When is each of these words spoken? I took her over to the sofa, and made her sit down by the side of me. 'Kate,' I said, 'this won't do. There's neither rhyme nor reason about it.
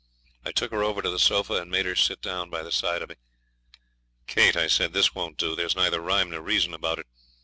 I 0.43 0.51
took 0.51 0.71
her 0.71 0.81
over 0.81 1.03
to 1.03 1.11
the 1.11 1.19
sofa, 1.19 1.61
and 1.61 1.69
made 1.69 1.85
her 1.85 1.93
sit 1.95 2.23
down 2.23 2.49
by 2.49 2.63
the 2.63 2.71
side 2.71 3.03
of 3.03 3.09
me. 3.09 3.17
'Kate,' 4.25 4.57
I 4.57 4.65
said, 4.65 4.93
'this 4.93 5.13
won't 5.13 5.37
do. 5.37 5.55
There's 5.55 5.75
neither 5.75 5.99
rhyme 6.01 6.31
nor 6.31 6.41
reason 6.41 6.73
about 6.73 6.97
it. 6.97 7.05